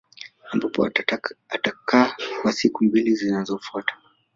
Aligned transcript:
Ambapo 0.51 0.85
atakaa 1.49 2.15
kwa 2.41 2.53
siku 2.53 2.83
mbili 2.83 3.15
zinazofuata 3.15 3.97